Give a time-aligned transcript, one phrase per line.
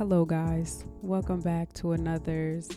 [0.00, 0.86] Hello, guys.
[1.02, 2.70] Welcome back to another's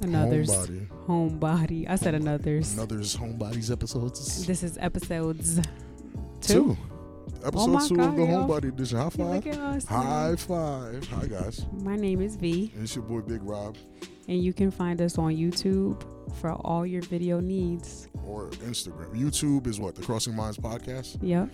[0.00, 0.88] another's Homebody.
[1.06, 1.90] homebody.
[1.90, 2.72] I said another's.
[2.72, 4.46] Another's Homebodies episodes.
[4.46, 5.60] This is episodes
[6.40, 6.74] two.
[6.74, 6.76] Two.
[7.44, 8.28] Episode my two God, of the yo.
[8.28, 8.96] Homebody edition.
[8.96, 9.46] High five.
[9.46, 9.84] us.
[9.84, 11.06] High five.
[11.08, 11.66] Hi, guys.
[11.82, 13.76] My name is V, And it's your boy, Big Rob,
[14.26, 16.02] and you can find us on YouTube
[16.40, 18.08] for all your video needs.
[18.24, 19.14] or Instagram.
[19.14, 19.96] YouTube is what?
[19.96, 21.18] The Crossing Minds Podcast.
[21.20, 21.50] Yep.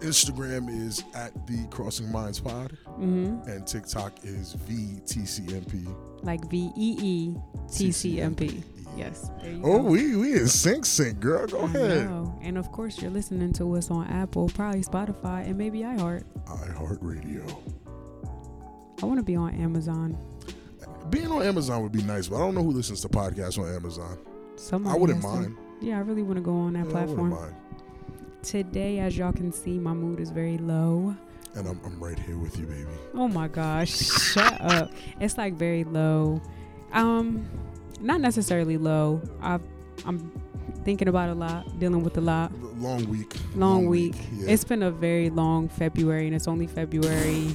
[0.00, 2.76] Instagram is at the Crossing Minds Pod.
[3.00, 3.48] Mm-hmm.
[3.50, 5.94] And TikTok is VTCMP.
[6.22, 7.34] Like V E E
[7.72, 8.62] T C M P.
[8.96, 9.30] Yes.
[9.42, 9.88] There you Oh, go.
[9.90, 11.46] we we in sync sync, girl.
[11.46, 12.04] Go I ahead.
[12.10, 12.36] know.
[12.42, 16.24] And of course, you're listening to us on Apple, probably Spotify, and maybe iHeart.
[16.46, 17.44] iHeartRadio.
[19.02, 20.18] I want to be on Amazon.
[21.10, 23.72] Being on Amazon would be nice, but I don't know who listens to podcasts on
[23.72, 24.18] Amazon.
[24.56, 25.56] Somebody I wouldn't has to- mind.
[25.80, 27.30] Yeah, I really want to go on that Yeah, I platform.
[28.42, 31.14] Today, as y'all can see, my mood is very low.
[31.54, 32.86] And I'm, I'm right here with you, baby.
[33.14, 34.92] Oh my gosh, shut up.
[35.18, 36.40] It's like very low.
[36.92, 37.48] Um,
[38.00, 39.20] not necessarily low.
[39.40, 39.62] I've,
[40.06, 40.30] I'm
[40.84, 42.52] thinking about a lot, dealing with a lot.
[42.78, 43.34] Long week.
[43.56, 44.14] Long week.
[44.32, 44.50] Yeah.
[44.50, 47.48] It's been a very long February, and it's only February.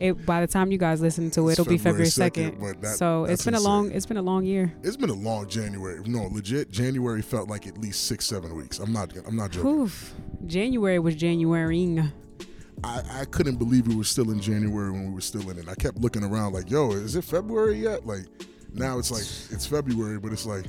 [0.00, 2.96] It by the time you guys listen to it, it'll be February February 2nd, second.
[2.96, 3.92] So it's been a long.
[3.92, 4.72] It's been a long year.
[4.82, 6.00] it's been a long January.
[6.06, 6.70] No, legit.
[6.70, 8.78] January felt like at least six, seven weeks.
[8.78, 9.12] I'm not.
[9.26, 9.70] I'm not joking.
[9.70, 10.14] Oof.
[10.46, 12.02] January was January.
[12.82, 15.68] I, I couldn't believe we were still in January when we were still in it.
[15.68, 18.06] I kept looking around like, yo, is it February yet?
[18.06, 18.24] Like,
[18.72, 19.20] now it's like
[19.54, 20.64] it's February, but it's like,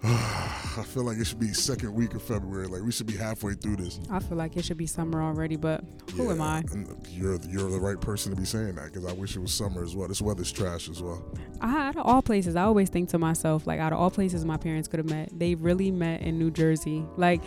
[0.04, 2.68] I feel like it should be second week of February.
[2.68, 3.98] Like we should be halfway through this.
[4.10, 5.82] I feel like it should be summer already, but
[6.14, 6.62] who am I?
[7.10, 9.82] You're you're the right person to be saying that because I wish it was summer
[9.82, 10.06] as well.
[10.06, 11.24] This weather's trash as well.
[11.60, 14.44] I, out of all places, I always think to myself, like, out of all places
[14.44, 17.04] my parents could have met, they really met in New Jersey.
[17.16, 17.42] Like,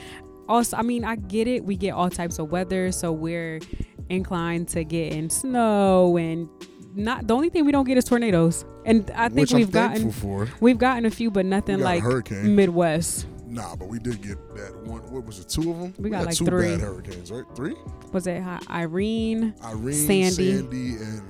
[0.49, 1.63] also, I mean, I get it.
[1.63, 3.61] We get all types of weather, so we're
[4.09, 6.49] inclined to get in snow and
[6.95, 7.27] not.
[7.27, 10.47] The only thing we don't get is tornadoes, and I think Which we've gotten for.
[10.59, 12.55] we've gotten a few, but nothing We got like hurricane.
[12.55, 13.27] Midwest.
[13.47, 15.01] Nah, but we did get that one.
[15.11, 15.49] What was it?
[15.49, 15.93] Two of them.
[15.99, 16.69] We got like two three.
[16.69, 17.43] bad hurricanes, right?
[17.55, 17.75] Three.
[18.13, 19.53] Was it Irene?
[19.63, 20.57] Irene, Sandy.
[20.57, 21.21] Sandy, and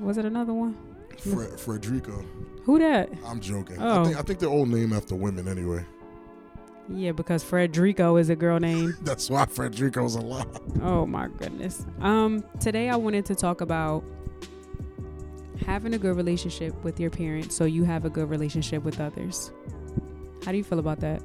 [0.00, 0.76] Was it another one?
[1.18, 2.12] Fre- Frederica.
[2.64, 3.08] Who that?
[3.24, 3.76] I'm joking.
[3.80, 4.02] Oh.
[4.02, 5.84] I think I think they're all named after women anyway.
[6.88, 8.94] Yeah, because Frederico is a girl name.
[9.02, 10.48] That's why Frederico's a lot.
[10.82, 11.86] Oh my goodness.
[12.00, 14.04] Um, today I wanted to talk about
[15.62, 19.52] having a good relationship with your parents so you have a good relationship with others.
[20.44, 21.22] How do you feel about that?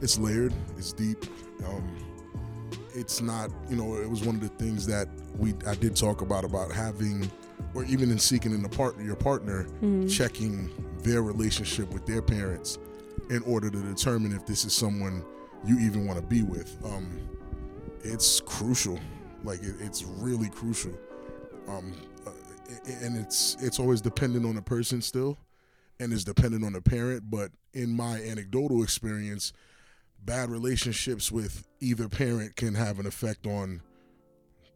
[0.00, 0.52] It's layered.
[0.78, 1.24] It's deep.
[1.66, 1.96] Um,
[2.94, 3.50] it's not.
[3.68, 5.08] You know, it was one of the things that
[5.38, 7.30] we I did talk about about having,
[7.74, 10.10] or even in seeking in a partner, your partner Mhm.
[10.10, 10.70] checking
[11.02, 12.78] their relationship with their parents
[13.30, 15.24] in order to determine if this is someone
[15.64, 16.76] you even want to be with.
[16.84, 17.06] Um,
[18.02, 18.98] it's crucial.
[19.44, 20.92] Like it, it's really crucial.
[21.68, 21.92] Um,
[22.86, 25.38] and it's it's always dependent on the person still,
[26.00, 27.30] and it's dependent on the parent.
[27.30, 29.52] But in my anecdotal experience,
[30.24, 33.82] bad relationships with either parent can have an effect on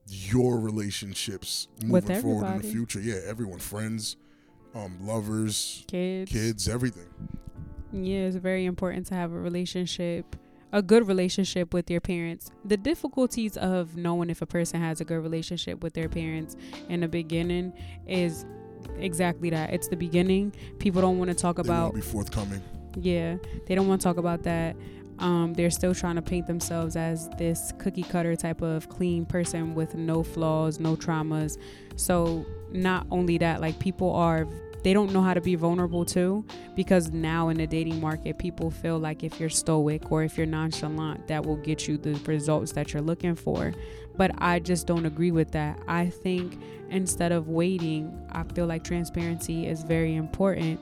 [0.08, 3.00] your relationships moving With forward in the future.
[3.00, 4.16] Yeah, everyone, friends,
[4.74, 6.30] um, lovers, Kids.
[6.30, 7.08] kids, everything.
[7.92, 10.36] Yeah, it's very important to have a relationship,
[10.72, 12.50] a good relationship with your parents.
[12.65, 16.56] The difficulties of knowing if a person has a good relationship with their parents
[16.88, 17.72] in the beginning
[18.06, 18.44] is
[18.99, 19.72] exactly that.
[19.72, 20.54] It's the beginning.
[20.78, 22.62] People don't want to talk They about be forthcoming.
[23.00, 24.77] Yeah, they don't want to talk about that.
[25.19, 29.75] Um, they're still trying to paint themselves as this cookie cutter type of clean person
[29.75, 31.59] with no flaws, no traumas.
[31.97, 34.47] So, not only that, like people are,
[34.86, 36.44] they don't know how to be vulnerable too,
[36.76, 40.47] because now in the dating market, people feel like if you're stoic or if you're
[40.47, 43.74] nonchalant, that will get you the results that you're looking for.
[44.16, 45.76] But I just don't agree with that.
[45.88, 50.80] I think instead of waiting, I feel like transparency is very important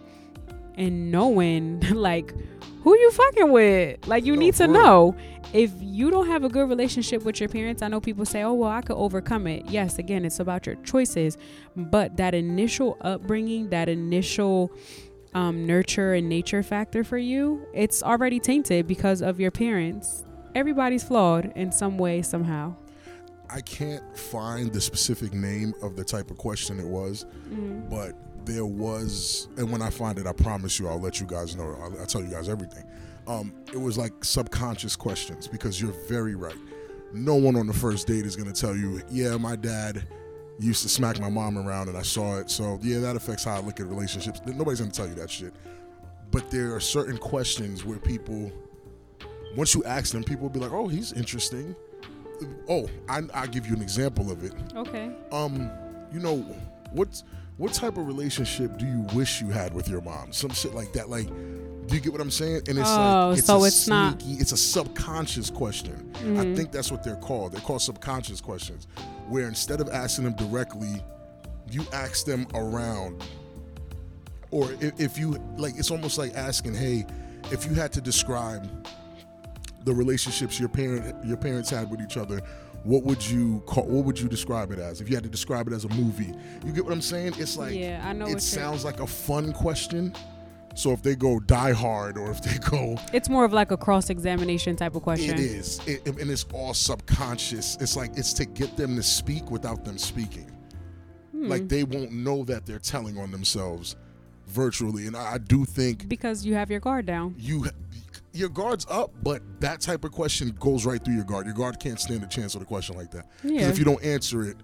[0.76, 2.34] and knowing like
[2.82, 4.06] who you fucking with.
[4.06, 5.16] Like you No, need to know
[5.52, 7.80] if you don't have a good relationship with your parents.
[7.82, 10.74] I know people say, "Oh, well, I could overcome it." Yes, again, it's about your
[10.76, 11.38] choices,
[11.76, 14.70] but that initial upbringing, that initial
[15.34, 20.24] um, nurture and nature factor for you, it's already tainted because of your parents.
[20.54, 22.74] Everybody's flawed in some way, somehow.
[23.50, 27.88] I can't find the specific name of the type of question it was, Mm.
[27.90, 28.14] but
[28.46, 31.76] there was, and when I find it, I promise you, I'll let you guys know.
[31.80, 32.84] I'll, I'll tell you guys everything.
[33.26, 36.56] Um, it was like subconscious questions because you're very right.
[37.12, 40.04] No one on the first date is going to tell you, yeah, my dad
[40.58, 42.50] used to smack my mom around and I saw it.
[42.50, 44.40] So, yeah, that affects how I look at relationships.
[44.46, 45.54] Nobody's going to tell you that shit.
[46.30, 48.52] But there are certain questions where people,
[49.56, 51.74] once you ask them, people will be like, oh, he's interesting.
[52.68, 54.52] Oh, I, I'll give you an example of it.
[54.74, 55.12] Okay.
[55.30, 55.70] Um,
[56.12, 56.38] you know,
[56.92, 57.22] what's
[57.56, 60.32] what type of relationship do you wish you had with your mom?
[60.32, 61.08] Some shit like that.
[61.08, 61.26] Like,
[61.86, 62.62] do you get what I'm saying?
[62.68, 66.10] And it's Oh, like it's so a it's not- It's a subconscious question.
[66.16, 66.56] I Mhm.
[66.56, 67.52] think that's what they're called.
[67.52, 68.86] They're called subconscious questions,
[69.28, 71.02] where instead of asking them directly,
[71.70, 73.22] you ask them around.
[74.50, 77.06] Or if, if you like, it's almost like asking, "Hey,
[77.50, 78.68] if you had to describe
[79.84, 82.40] the relationships your parent your parents had with each other,
[82.84, 83.84] what would you call?
[83.86, 85.00] What would you describe it as?
[85.00, 86.32] If you had to describe it as a movie,
[86.64, 87.34] you get what I'm saying?
[87.38, 88.26] It's like yeah, I know.
[88.26, 90.14] it sounds like a fun question.
[90.76, 93.76] So if they go Die Hard, or if they go, It's more of like a
[93.76, 95.34] cross examination type of question.
[95.34, 97.76] it is, it, and it's all subconscious.
[97.80, 100.50] It's like it's to get them to speak without them speaking.
[101.30, 101.48] Hmm.
[101.48, 103.96] Like they won't know that they're telling on themselves
[104.46, 107.34] virtually, and I, I do think because you have your guard down.
[107.38, 107.66] you
[108.34, 111.46] your guard's up, but that type of question goes right through your guard.
[111.46, 113.26] Your guard can't stand a chance with a question like that.
[113.42, 113.68] Because Yeah.
[113.68, 114.56] if you don't answer it,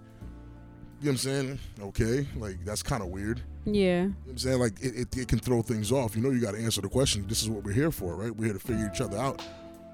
[1.01, 1.59] you know what I'm saying?
[1.81, 3.41] Okay, like that's kind of weird.
[3.65, 4.03] Yeah.
[4.03, 4.59] You know what I'm saying?
[4.61, 6.15] Like it, it, it can throw things off.
[6.17, 7.27] You know, you got to answer the question.
[7.27, 8.35] This is what we're here for, right?
[8.35, 9.43] We're here to figure each other out.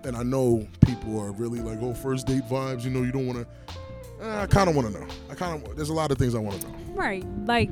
[0.05, 2.83] And I know people are really like, oh, first date vibes.
[2.85, 3.75] You know, you don't want to.
[4.25, 5.07] Eh, I kind of want to know.
[5.31, 5.77] I kind of.
[5.77, 6.75] There's a lot of things I want to know.
[6.95, 7.25] Right.
[7.45, 7.71] Like,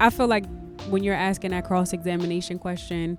[0.00, 0.44] I feel like
[0.88, 3.18] when you're asking that cross examination question,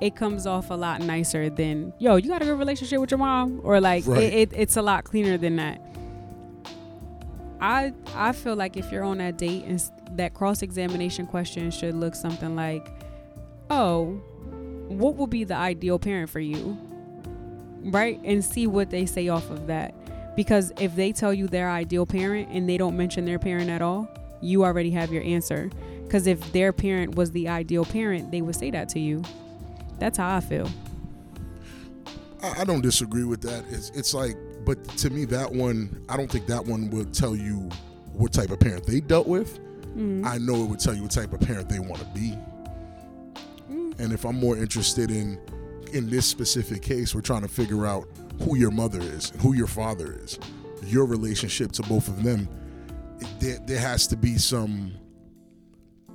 [0.00, 3.18] it comes off a lot nicer than, yo, you got a good relationship with your
[3.18, 3.60] mom?
[3.62, 4.22] Or like, Right.
[4.22, 5.80] it, it, it's a lot cleaner than that.
[7.60, 9.82] I I feel like if you're on that date and
[10.12, 12.90] that cross examination question should look something like,
[13.68, 14.06] oh,
[14.88, 16.78] what would be the ideal parent for you?
[17.84, 18.18] Right?
[18.24, 19.94] And see what they say off of that.
[20.36, 23.82] Because if they tell you their ideal parent and they don't mention their parent at
[23.82, 24.08] all,
[24.40, 25.70] you already have your answer.
[26.04, 29.22] Because if their parent was the ideal parent, they would say that to you.
[30.00, 30.68] That's how I feel.
[32.42, 33.64] I, I don't disagree with that.
[33.70, 37.36] It's it's like, but to me, that one, I don't think that one would tell
[37.36, 37.68] you
[38.12, 39.58] what type of parent they dealt with.
[39.96, 40.24] Mm.
[40.26, 42.36] I know it would tell you what type of parent they want to be.
[43.98, 45.38] And if I'm more interested in
[45.92, 48.08] in this specific case, we're trying to figure out
[48.42, 50.38] who your mother is and who your father is,
[50.84, 52.48] your relationship to both of them.
[53.20, 54.92] it- There, there has to be some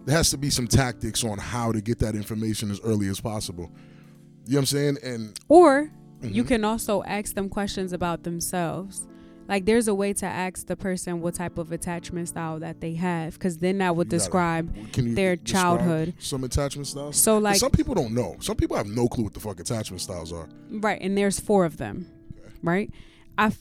[0.06, 3.20] there has to be some tactics on how to get that information as early as
[3.20, 3.72] possible.
[4.46, 4.98] You know what I'm saying?
[5.04, 5.92] And Or
[6.22, 6.48] you Mhm.
[6.48, 9.08] can also ask them questions about themselves.
[9.48, 12.94] Like there's a way to ask the person what type of attachment style that they
[12.96, 16.14] have, because then that would You describe you their describe childhood.
[16.20, 17.16] some attachment styles?
[17.18, 18.38] So like some people don't know.
[18.40, 20.48] Some people have no clue what the fuck attachment styles are.
[20.72, 22.08] right, and there's four of them,
[22.64, 22.90] right?
[23.38, 23.60] I f-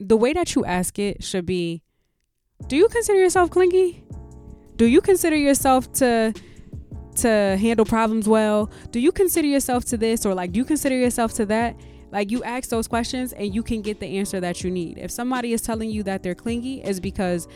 [0.00, 1.82] the way that you ask it should be,
[2.66, 4.04] do you consider yourself clingy?
[4.76, 6.32] Do you consider yourself to
[7.16, 8.70] to handle problems well?
[8.90, 11.76] Do you consider yourself to this or like do you consider yourself to that?
[12.12, 14.98] Like you ask those questions and you can get the answer that you need.
[14.98, 17.48] If somebody is telling you that they're clingy, is because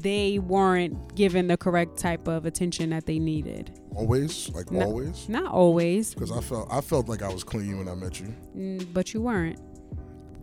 [0.00, 3.78] they weren't given the correct type of attention that they needed.
[3.96, 4.86] Always, like No.
[4.86, 5.28] always.
[5.28, 8.28] Not always, Because I felt I felt like I was clingy when I met you.
[8.56, 9.58] mm, but you weren't.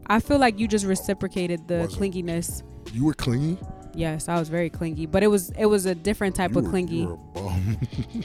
[0.08, 2.02] I feel like you just reciprocated the Wasn't.
[2.14, 2.64] clinginess.
[2.94, 3.58] You were clingy.
[3.98, 6.66] Yes, I was very clingy, but it was it was a different type You of
[6.66, 6.98] were- clingy.
[6.98, 7.78] You were a bum.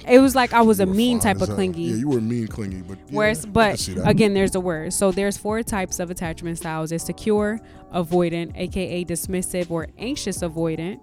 [0.06, 1.84] It was like I was You a mean type of clingy.
[1.84, 4.92] Yeah, you were mean clingy, but yeah, Whereas, but again, there's a word.
[4.92, 7.58] So there's four types of attachment styles: it's secure,
[7.94, 11.00] avoidant, aka dismissive or anxious avoidant,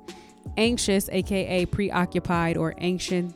[0.55, 3.33] anxious, aka preoccupied or anxious,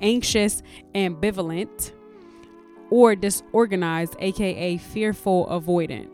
[0.00, 0.62] anxious
[0.94, 1.90] ambivalent,
[2.90, 6.08] or disorganized, aka fearful avoidant.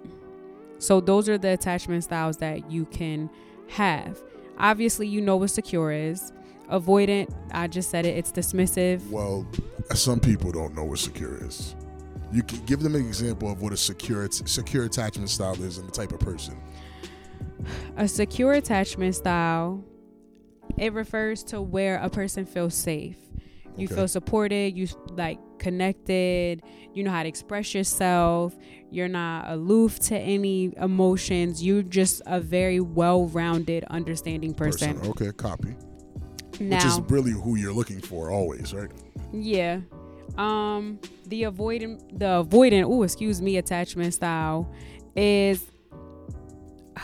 [0.78, 3.28] So those are the attachment styles that you can
[3.68, 4.22] have.
[4.58, 6.32] Obviously, you know what secure is.
[6.70, 8.16] Avoidant, I just said it.
[8.16, 9.06] It's dismissive.
[9.10, 9.46] well,
[9.94, 11.74] some people don't know what secure is.
[12.32, 15.86] You can give them an example of what a secure secure attachment style is and
[15.86, 16.56] the type of person.
[17.96, 19.84] A secure attachment style,
[20.78, 23.16] it refers to where a person feels safe.
[23.76, 23.94] You Okay.
[23.96, 28.56] feel supported, you like connected, you know how to express yourself,
[28.94, 35.00] you're not aloof to any emotions, you're just a very well rounded, understanding person.
[35.04, 35.74] Okay, copy.
[36.60, 38.90] Now, Which is really who you're looking for always, right?
[39.32, 39.80] Yeah.
[40.38, 44.72] Um the avoidant the avoidant, oh excuse me, attachment style
[45.16, 45.64] is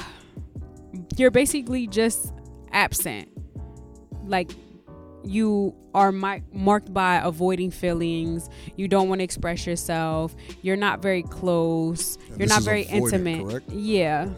[1.17, 2.33] you're basically just
[2.71, 3.29] absent.
[4.25, 4.53] Like
[5.25, 8.49] you are mi- marked by avoiding feelings.
[8.77, 10.35] You don't want to express yourself.
[10.63, 12.17] You're not very close.
[12.31, 13.43] And You're not very avoidant, intimate.
[13.49, 13.71] correct?
[13.71, 14.29] Yeah.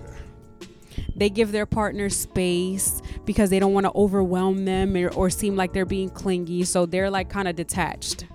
[1.17, 5.57] They give their partner space because they don't want to overwhelm them or, or seem
[5.57, 6.65] like they're being clingy.
[6.65, 8.27] So they're like kind of detached.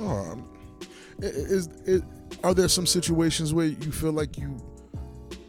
[0.00, 0.36] I-
[1.20, 2.02] is, is
[2.42, 4.56] are there some situations where you feel like you,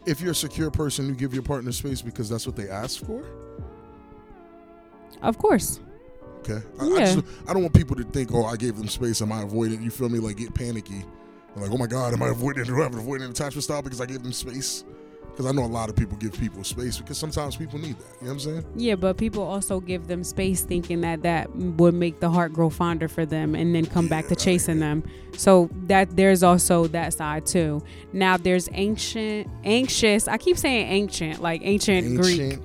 [0.06, 3.04] if you're a secure person, you give your partner space because that's what they ask
[3.04, 3.24] for?
[5.22, 5.80] Of course.
[6.48, 6.64] Okay.
[6.78, 9.22] I, I, just, I don't want people to think, oh, I gave them space.
[9.22, 9.82] Am I avoiding?
[9.82, 10.18] You feel me?
[10.18, 11.04] Like get panicky.
[11.56, 12.64] I'm like, oh my God, am I avoiding?
[12.64, 14.84] Do I have an avoiding attachment style because I gave them space?
[15.30, 18.04] Because I know a lot of people give people space because sometimes people need that.
[18.20, 18.64] You know what I'm saying?
[18.76, 22.70] Yeah, but people also give them space thinking that that would make the heart grow
[22.70, 25.02] fonder for them and then come back to chasing them.
[25.36, 27.82] So that there's also that side too.
[28.12, 30.28] Now there's ancient anxious.
[30.28, 32.60] I keep saying ancient, like ancient, Greek.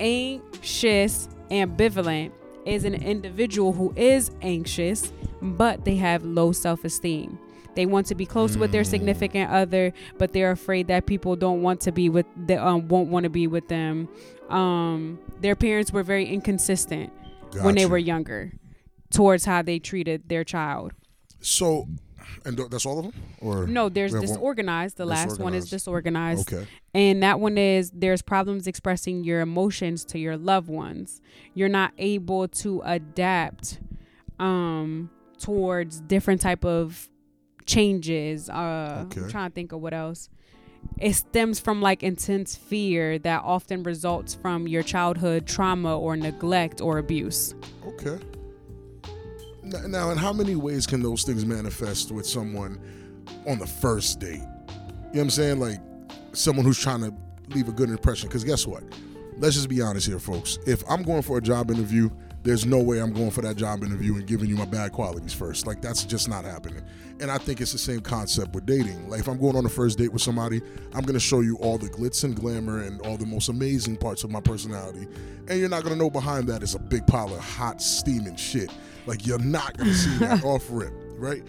[0.00, 2.32] Anxious ambivalent
[2.66, 7.38] is an individual who is anxious, but they have low self-esteem.
[7.74, 11.60] They want to be close with their significant other, but they're afraid that people don't
[11.62, 14.08] want to be with the um, won't want to be with them.
[14.48, 17.12] Um, their parents were very inconsistent
[17.62, 18.52] when they were younger
[19.10, 20.92] towards how they treated their child.
[21.40, 21.88] So,
[22.44, 23.22] and that's all of them?
[23.40, 24.96] Or No, there's We have one- disorganized.
[24.96, 26.52] The last one is disorganized.
[26.52, 26.66] Okay.
[26.94, 31.20] And that one is there's problems expressing your emotions to your loved ones.
[31.54, 33.80] You're not able to adapt
[34.38, 37.08] um towards different type of
[37.66, 38.48] changes.
[38.50, 39.20] Uh Okay.
[39.22, 40.28] I'm trying to think of what else.
[40.98, 46.80] It stems from like intense fear that often results from your childhood trauma or neglect
[46.82, 47.54] or abuse.
[47.86, 48.18] Okay.
[49.64, 52.78] Now, in how many ways can those things manifest with someone
[53.46, 54.34] on the first date?
[54.34, 55.60] You know what I'm saying?
[55.60, 55.80] Like
[56.32, 57.14] someone who's trying to
[57.54, 58.28] leave a good impression.
[58.28, 58.82] Because guess what?
[59.38, 60.58] Let's just be honest here, folks.
[60.66, 62.10] If I'm going for a job interview,
[62.44, 65.32] there's no way I'm going for that job interview and giving you my bad qualities
[65.32, 65.66] first.
[65.66, 66.84] Like that's just not happening.
[67.18, 69.08] And I think it's the same concept with dating.
[69.08, 70.60] Like if I'm going on a first date with somebody,
[70.92, 74.24] I'm gonna show you all the glitz and glamour and all the most amazing parts
[74.24, 75.08] of my personality.
[75.48, 78.70] And you're not gonna know behind that is a big pile of hot steaming shit.
[79.06, 81.42] Like you're not gonna see that off rip, right?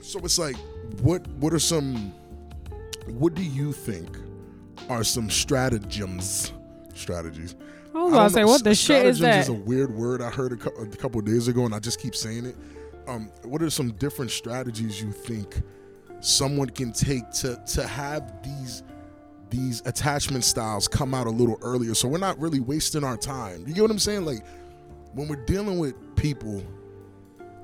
[0.00, 0.56] So it's like,
[1.02, 2.14] what what are some
[3.06, 4.16] what do you think
[4.88, 6.52] are some stratagems
[6.94, 7.56] strategies
[7.96, 9.40] I was I about to say, know, what the shit is that?
[9.40, 12.00] is a weird word I heard a, cou- a couple days ago, and I just
[12.00, 12.56] keep saying it.
[13.06, 15.62] Um, what are some different strategies you think
[16.20, 18.82] someone can take to to have these
[19.48, 23.64] these attachment styles come out a little earlier, so we're not really wasting our time?
[23.66, 24.24] You get what I'm saying?
[24.24, 24.44] Like
[25.14, 26.62] when we're dealing with people,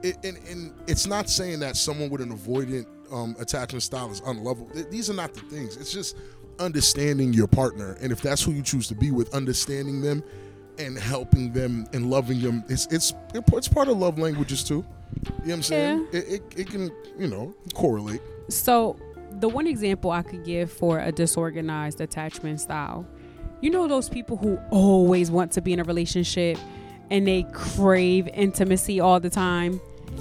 [0.02, 4.22] it, and, and it's not saying that someone with an avoidant um, attachment style is
[4.24, 4.70] unlovable.
[4.90, 5.76] These are not the things.
[5.76, 6.16] It's just
[6.62, 10.22] understanding your partner, and if that's who you choose to be with, understanding them
[10.78, 12.64] and helping them and loving them.
[12.68, 14.74] It's it's it's part of love languages too.
[14.74, 16.08] You know what I'm saying?
[16.12, 18.20] It, it, it can you know correlate.
[18.48, 18.96] So,
[19.32, 23.06] the one example I could give for a disorganized attachment style,
[23.60, 26.58] you know, those people who always want to be in a relationship
[27.10, 29.80] and they crave intimacy all the time.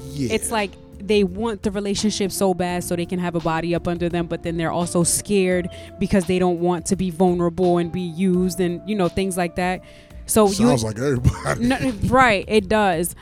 [0.09, 0.71] Yeah, It's like
[1.11, 4.27] they want the relationship so bad so they can have a body up under them,
[4.27, 5.67] but then they're also scared
[5.99, 9.57] because they don't want to be vulnerable and be used and, you know, things like
[9.57, 9.83] that.
[10.25, 11.65] So, you sounds like everybody.
[11.67, 13.13] no, right, it does.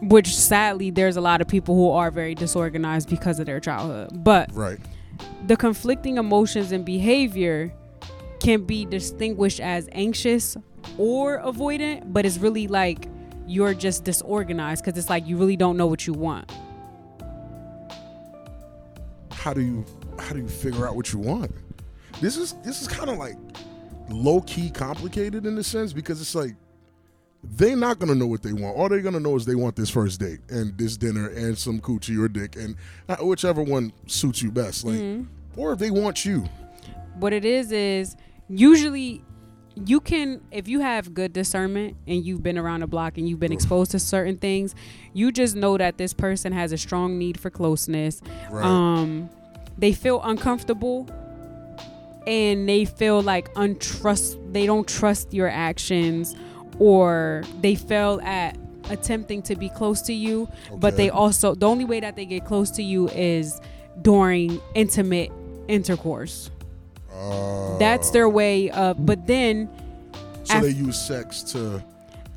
[0.00, 4.24] Which sadly, there's a lot of people who are very disorganized because of their childhood.
[4.24, 4.80] But right.
[5.46, 7.72] the conflicting emotions and behavior
[8.40, 10.56] can be distinguished as anxious
[10.96, 13.08] or avoidant, but it's really like
[13.46, 16.50] you're just disorganized because it's like you really don't know what you want.
[19.48, 19.82] How do you
[20.18, 21.50] how do you figure out what you want?
[22.20, 23.34] This is this is kind of like
[24.10, 26.54] low key complicated in a sense because it's like
[27.42, 28.76] they're not gonna know what they want.
[28.76, 31.80] All they're gonna know is they want this first date and this dinner and some
[31.80, 32.76] coochie or dick and
[33.08, 34.84] uh, whichever one suits you best.
[34.84, 35.24] Like,
[35.56, 36.44] or if they want you.
[37.14, 38.16] What it is is
[38.50, 39.24] usually
[39.86, 43.40] you can if you have good discernment and you've been around the block and you've
[43.40, 44.74] been exposed to certain things,
[45.14, 48.20] you just know that this person has a strong need for closeness.
[48.50, 48.62] Right.
[48.62, 49.30] Um
[49.78, 51.08] they feel uncomfortable
[52.26, 56.34] and they feel like untrust they don't trust your actions
[56.78, 58.56] or they fail at
[58.90, 62.44] attempting to be close to you but they also the only way that they get
[62.44, 63.60] close to you is
[64.02, 65.30] during intimate
[65.66, 66.50] intercourse.
[67.12, 69.68] Uh, that's their way of but then
[70.44, 71.82] so af- they use sex to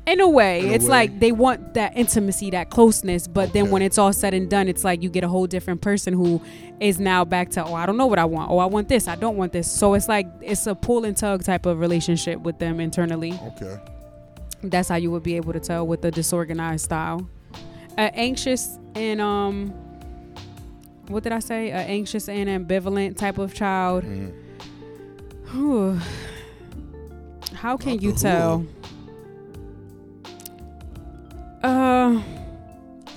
[0.06, 0.90] in a way In a it's way.
[0.90, 4.68] like they want that intimacy that closeness but then when it's all said and done
[4.68, 6.42] it's like you get a whole different person who
[6.82, 8.50] is now back to oh i don't know what i want.
[8.50, 9.08] Oh i want this.
[9.08, 9.70] I don't want this.
[9.70, 13.38] So it's like it's a pull and tug type of relationship with them internally.
[13.56, 13.78] Okay.
[14.64, 17.28] that's how you would be able to tell with the disorganized style.
[17.98, 19.68] Uh, anxious and um
[21.08, 21.70] what did i say?
[21.70, 24.04] A anxious and ambivalent type of child.
[25.50, 25.98] Whew.
[27.54, 28.66] how can Not you tell?
[31.62, 32.20] uh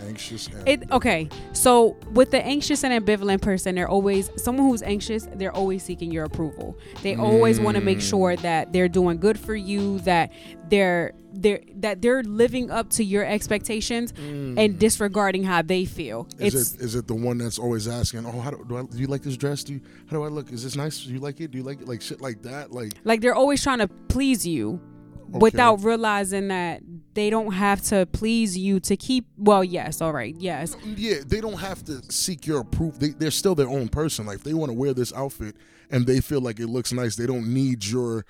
[0.06, 0.48] anxious.
[0.48, 1.30] And It okay.
[1.54, 5.28] So with the anxious and ambivalent person, they're always someone who's anxious.
[5.36, 6.78] They're always seeking your approval.
[7.04, 8.10] They always want to make Mm.
[8.10, 10.00] sure that they're doing good for you.
[10.00, 10.32] That
[10.70, 16.26] they're they're that they're living up to your expectations and disregarding how they feel.
[16.38, 16.42] Mm.
[16.46, 18.84] Is it's it is it the one that's always asking, "Oh, how do, do, I,
[18.84, 19.64] do you like this dress?
[19.64, 20.52] Do you, how do I look?
[20.52, 21.04] Is this nice?
[21.04, 21.52] Do you like it?
[21.52, 21.88] Do you like it?
[21.88, 22.72] Like shit like that?
[22.72, 24.80] Like like they're always trying to please you
[25.29, 26.82] without realizing that
[27.13, 29.25] they don't have to please you to keep.
[29.38, 33.00] Well, yes, all right, yes, mm, mm, yeah, they don't have to seek your approval.
[33.00, 34.25] They, they're still their own person.
[34.25, 35.55] Like if they want to wear this outfit
[35.89, 38.25] and they feel like it looks nice, they don't need your,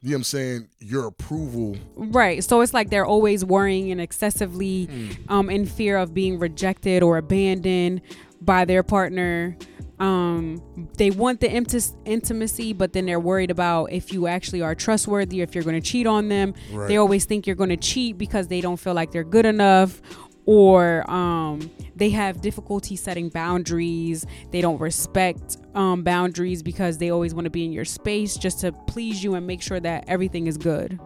[0.00, 1.76] you know what I'm saying, your approval.
[1.94, 2.42] Right.
[2.42, 5.30] So it's like they're always worrying and excessively mm.
[5.30, 8.02] um, in fear of being rejected or abandoned
[8.40, 9.56] by their partner.
[10.02, 10.60] Um,
[10.96, 15.42] they want the inti- intimacy, but then they're worried about if you actually are trustworthy,
[15.42, 16.54] if you're going to cheat on them.
[16.72, 16.88] Right.
[16.88, 20.02] They always think you're going to cheat because they don't feel like they're good enough.
[20.44, 24.26] Or um, they have difficulty setting boundaries.
[24.50, 28.58] They don't respect um, boundaries because they always want to be in your space just
[28.62, 30.98] to please you and make sure that everything is good.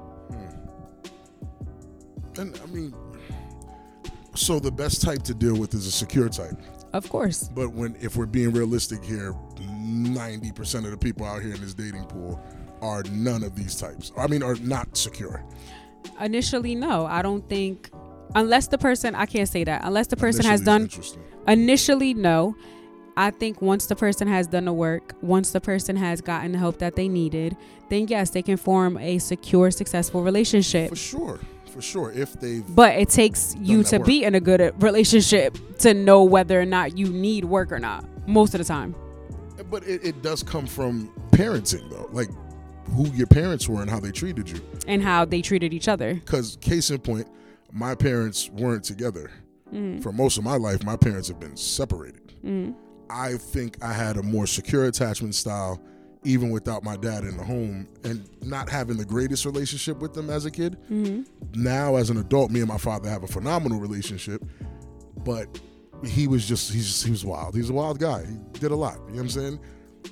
[2.38, 2.95] And I mean,
[4.35, 6.57] so the best type to deal with is a secure type.
[6.97, 7.49] Of course.
[7.55, 11.61] But when if we're being realistic here, ninety percent of the people out here in
[11.61, 12.43] this dating pool
[12.81, 14.12] are none of these types.
[14.17, 15.45] I mean, are not secure.
[16.21, 17.07] Initially, no.
[17.07, 17.91] I don't think
[18.35, 19.83] unless the person I can't say that.
[19.85, 20.88] Unless the person has done
[21.47, 22.57] initially no.
[23.19, 26.59] I think once the person has done the work, once the person has gotten the
[26.59, 27.57] help that they needed,
[27.88, 30.91] then yes, they can form a secure, successful relationship.
[30.91, 31.41] For sure.
[31.76, 32.11] For sure.
[32.11, 34.06] If they've But it takes you to work.
[34.06, 38.02] be in a good relationship to know whether or not you need work or not.
[38.26, 38.95] Most of the time.
[39.71, 42.09] But it, it does come from parenting, though.
[42.12, 42.28] Like
[42.92, 44.59] who your parents were and how they treated you.
[44.88, 46.14] And how they treated each other.
[46.14, 47.28] Because, case in point,
[47.71, 49.30] my parents weren't together.
[49.71, 50.00] Mm-hmm.
[50.00, 52.23] For most of my life, my parents have been separated.
[53.11, 55.83] I think I had a more secure attachment style,
[56.25, 60.31] even without my dad in the home and not having the greatest relationship with them
[60.31, 60.77] as a kid.
[60.91, 61.23] Mm-hmm.
[61.63, 64.43] Now, as an adult, me and my father have a phenomenal relationship,
[65.25, 65.61] but
[66.05, 67.55] he was just he's he was wild.
[67.55, 68.25] He's a wild guy.
[68.25, 68.95] He did a lot.
[68.95, 69.61] You know what I'm saying?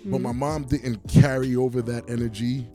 [0.07, 0.39] But my mm-hmm.
[0.39, 2.67] mom didn't carry over that energy,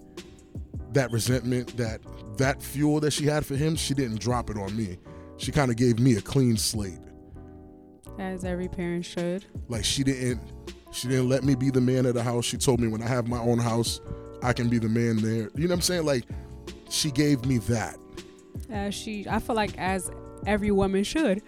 [0.94, 2.02] that resentment, that
[2.38, 3.76] that fuel that she had for him.
[3.76, 4.98] She didn't drop it on me.
[5.38, 7.00] She kind of gave me a clean slate.
[8.18, 9.46] As every parent should.
[9.70, 10.42] Like she didn't
[10.92, 12.46] she didn't let me be the man of the house.
[12.46, 14.02] She told me when I have my own house,
[14.42, 15.50] I can be the man there.
[15.56, 16.06] You know what I'm saying?
[16.06, 16.26] Like
[16.90, 17.98] she gave me that.
[18.70, 20.10] As she I feel like as
[20.46, 21.42] every woman should.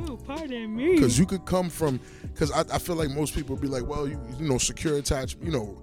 [0.00, 0.94] Oh, pardon me.
[0.94, 4.06] because you could come from because I, I feel like most people be like well
[4.06, 5.76] you, you know secure attachment you know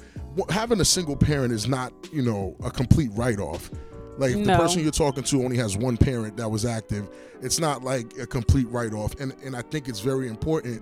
[0.49, 3.69] having a single parent is not you know a complete write-off
[4.17, 7.09] like if the person you're talking to only has one parent that was active
[7.41, 10.81] it's not like a complete write-off and and i think it's very important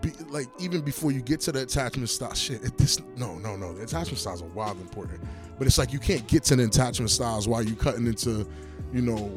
[0.00, 3.56] be, like even before you get to the attachment style shit it, this no no
[3.56, 5.20] no the attachment styles are wild important
[5.58, 8.46] but it's like you can't get to the attachment styles while you cutting into
[8.92, 9.32] you know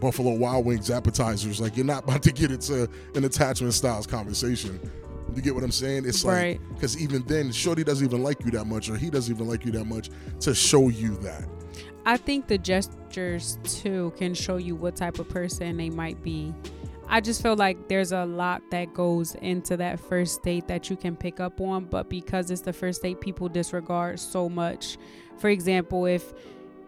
[0.00, 1.60] Buffalo Wild Wings appetizers.
[1.60, 4.78] Like you're not about to get into an attachment styles conversation.
[5.34, 6.04] You get what I'm saying?
[6.06, 6.60] It's Right.
[6.60, 9.48] like because even then, Shorty doesn't even like you that much, or he doesn't even
[9.48, 11.44] like you that much to show you that.
[12.04, 16.54] I think the gestures too can show you what type of person they might be.
[17.08, 20.96] I just feel like there's a lot that goes into that first date that you
[20.96, 24.98] can pick up on, but because it's the first date, people disregard so much.
[25.38, 26.32] For example, if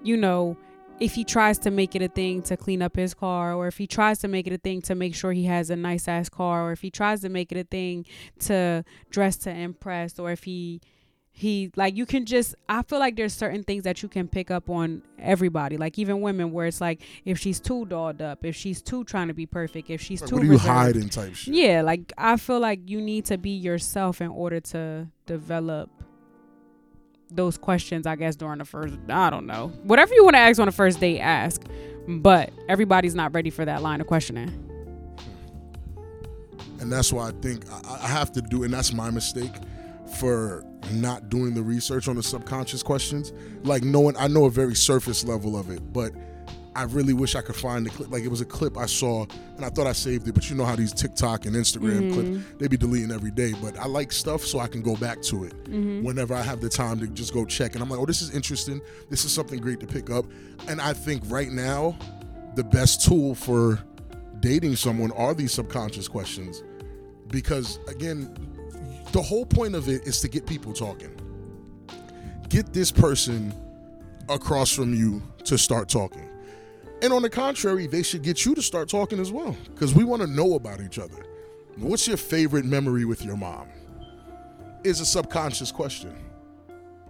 [0.02, 0.56] you know,
[1.00, 3.78] if he tries to make it a thing to clean up his car, or if
[3.78, 6.28] he tries to make it a thing to make sure he has a nice ass
[6.28, 8.04] car, or if he tries to make it a thing
[8.40, 10.80] to dress to impress, or if he
[11.38, 14.50] he like you can just i feel like there's certain things that you can pick
[14.50, 15.76] up on everybody.
[15.76, 19.28] Like even women where it's like if she's too dolled up if she's too trying
[19.28, 21.54] to be perfect if she's Like, too what are you hiding type shit?
[21.54, 25.88] yeah like i feel like you need to be yourself in order to develop
[27.30, 29.68] those questions i guess during the first i don't know.
[29.84, 31.62] Whatever you want to ask on the first date ask.
[32.08, 34.48] But everybody's not ready for that line of questioning.
[36.80, 39.52] And that's why I think I, I have to do, and that's my mistake
[40.18, 43.32] for not doing the research on the subconscious questions.
[43.62, 46.12] Like knowing, I know a very surface level of it, but
[46.74, 48.10] I really wish I could find the clip.
[48.10, 50.54] Like it was a clip I saw, and I thought I saved it, but you
[50.54, 52.12] know how these TikTok and Instagram mm-hmm.
[52.12, 53.52] clips they be deleting every day.
[53.60, 56.04] But I like stuff, so I can go back to it mm-hmm.
[56.04, 57.74] whenever I have the time to just go check.
[57.74, 58.80] And I'm like, oh, this is interesting.
[59.10, 60.26] This is something great to pick up.
[60.68, 61.98] And I think right now,
[62.54, 63.80] the best tool for
[64.40, 66.62] dating someone are these subconscious questions
[67.28, 68.34] because again
[69.12, 71.14] the whole point of it is to get people talking
[72.48, 73.52] get this person
[74.28, 76.28] across from you to start talking
[77.02, 80.04] And on the contrary, they should get you to start talking as well because we
[80.04, 81.24] want to know about each other.
[81.76, 83.68] What's your favorite memory with your mom?
[84.84, 86.16] Is a subconscious question.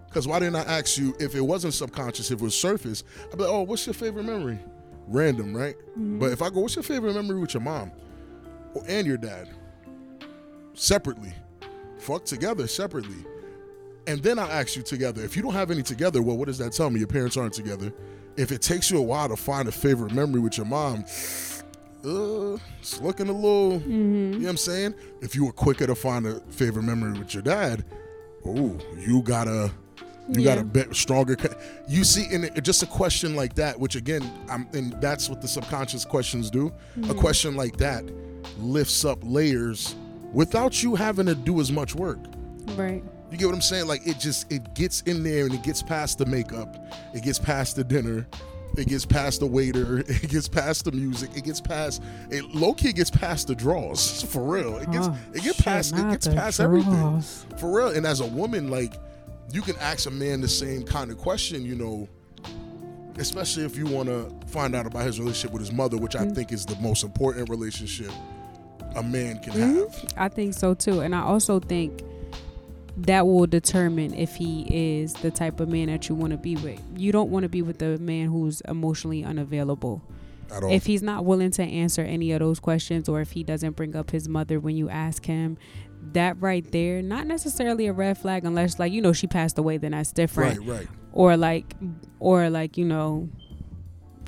[0.07, 3.03] Because why didn't I ask you if it wasn't subconscious, if it was surface?
[3.31, 4.59] I'd be like, oh, what's your favorite memory?
[5.07, 5.75] Random, right?
[5.91, 6.19] Mm-hmm.
[6.19, 7.91] But if I go, what's your favorite memory with your mom
[8.73, 9.49] or, and your dad?
[10.73, 11.33] Separately.
[11.99, 13.25] Fuck together separately.
[14.07, 15.23] And then I ask you together.
[15.23, 16.99] If you don't have any together, well, what does that tell me?
[16.99, 17.93] Your parents aren't together.
[18.37, 21.03] If it takes you a while to find a favorite memory with your mom,
[22.05, 24.95] uh, it's looking a little, you know what I'm saying?
[25.21, 27.83] If you were quicker to find a favorite memory with your dad,
[28.45, 29.69] oh, you gotta,
[30.29, 30.61] you got Yeah.
[30.61, 31.35] a bit stronger.
[31.89, 35.47] You see, and just a question like that, which again, I'm, and that's what the
[35.47, 36.71] subconscious questions do.
[37.09, 38.05] A question like that
[38.57, 39.95] lifts up layers
[40.33, 42.19] without you having to do as much work.
[42.75, 43.03] Right.
[43.31, 43.87] You get what I'm saying?
[43.87, 46.75] Like it just it gets in there and it gets past the makeup,
[47.13, 48.27] it gets past the dinner,
[48.75, 52.73] it gets past the waiter, it gets past the music, it gets past it low
[52.73, 54.77] key gets past the draws for real.
[54.77, 57.21] It gets Oh, it gets shit, past it gets past everything
[57.57, 57.89] for real.
[57.89, 58.95] And as a woman, like
[59.51, 62.07] you can ask a man the same kind of question, you know.
[63.17, 66.15] Especially if you want to find out about his relationship with his mother, which.
[66.15, 68.11] I think is the most important relationship
[68.95, 69.75] a man can Mhm.
[69.79, 70.05] have.
[70.17, 71.01] I think so too.
[71.01, 72.01] And I also think
[72.97, 76.55] that will determine if he is the type of man that you want to be
[76.57, 76.81] with.
[76.97, 80.01] You don't want to be with a man who's emotionally unavailable.
[80.51, 80.71] At all.
[80.71, 83.95] If he's not willing to answer any of those questions or if he doesn't bring
[83.95, 85.57] up his mother when you ask him,
[86.13, 89.77] that right there, not necessarily a red flag unless like, you know, she passed away,
[89.77, 90.59] then that's different.
[90.61, 90.87] right, right.
[91.13, 91.75] Or like
[92.19, 93.29] or like, you know,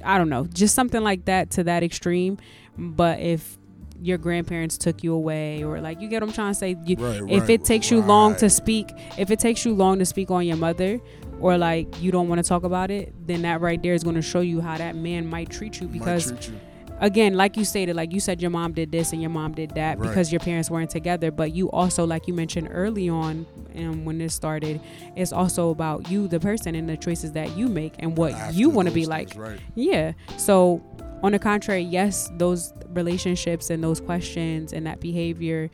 [0.04, 2.38] I don't know, just something like that to that extreme.
[2.78, 3.58] But if
[4.02, 6.96] your grandparents took you away or like you get what I'm trying to say, you,
[6.98, 10.06] Right, if right, it takes you long to speak if it takes you long to
[10.06, 11.00] speak on your mother
[11.40, 14.16] or like you don't want to talk about it then that right there is going
[14.16, 16.60] to show you how that man might treat you because treat you.
[17.00, 19.70] again like you stated like you said your mom did this and your mom did
[19.76, 20.08] that Right.
[20.10, 23.46] because your parents weren't together but you also like you mentioned early on
[23.78, 24.82] um, when this started
[25.16, 28.54] it's also about you the person and the choices that you make and what After
[28.58, 29.60] you want to be those like right?
[29.76, 30.14] yeah.
[30.38, 30.82] So,
[31.24, 35.70] on the contrary, yes, those relationships and those questions and that behavior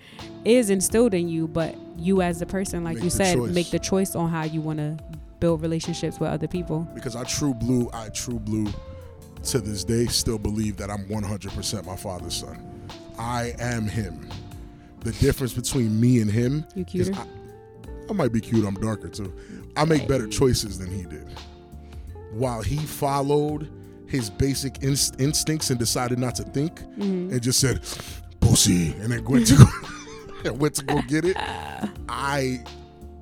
[0.46, 3.54] is instilled in you, but you as the person, like Make you said, choice.
[3.54, 4.98] make the choice on how you want to
[5.40, 6.88] build relationships with other people.
[6.96, 8.68] because I true blue, I true blue
[9.44, 12.90] to this day still believe that I'm 100% my father's son.
[13.20, 14.28] I am him.
[15.02, 17.14] The difference between me and him You is cuter?
[17.14, 17.26] I,
[18.10, 19.32] I might be cute, I'm darker too.
[19.78, 21.28] I make better choices than he did.
[22.32, 23.70] While he followed
[24.08, 27.32] his basic inst- instincts and decided not to think Mm-hmm.
[27.34, 27.82] and just said,
[28.40, 29.56] pussy, and then went to
[30.44, 31.36] go, went to go get it,
[32.10, 32.64] I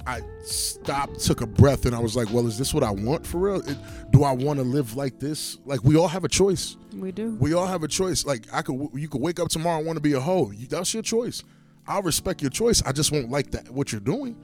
[0.08, 3.26] I stopped, took a breath, and I was like, "Well, is this what I want
[3.26, 3.68] for real?
[3.68, 3.76] It,
[4.12, 5.58] do I want to live like this?
[5.66, 6.78] Like we all have a choice.
[6.96, 7.36] We do.
[7.40, 8.24] We all have a choice.
[8.24, 10.52] Like I could, you could wake up tomorrow and want to be a hoe.
[10.52, 11.44] You, that's your choice.
[11.88, 12.84] I'll respect your choice.
[12.84, 14.36] I just won't like that what you're doing.